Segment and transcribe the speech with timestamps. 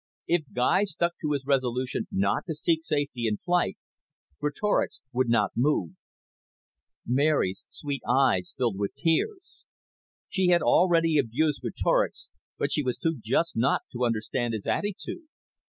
[0.25, 3.77] If Guy stuck to his resolution not to seek safety in flight,
[4.39, 5.91] Greatorex would not move.
[7.05, 9.63] Mary's sweet eyes filled with tears.
[10.27, 15.27] She had already abused Greatorex, but she was too just not to understand his attitude.